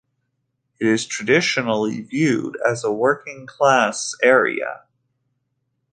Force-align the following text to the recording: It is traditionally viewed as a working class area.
It 0.79 0.87
is 0.87 1.05
traditionally 1.05 2.01
viewed 2.01 2.57
as 2.67 2.83
a 2.83 2.91
working 2.91 3.45
class 3.45 4.15
area. 4.23 4.85